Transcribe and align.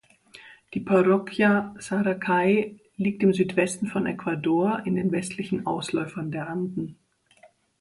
Die 0.73 0.79
Parroquia 0.79 1.75
Saracay 1.77 2.79
liegt 2.97 3.21
im 3.21 3.33
Südwesten 3.33 3.85
von 3.85 4.07
Ecuador 4.07 4.81
in 4.85 4.95
den 4.95 5.11
westlichen 5.11 5.67
Ausläufern 5.67 6.31
der 6.31 6.49
Anden. 6.49 6.97